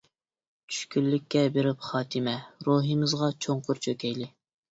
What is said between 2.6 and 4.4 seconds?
روھىمىزغا چوڭقۇر چۆكەيلى!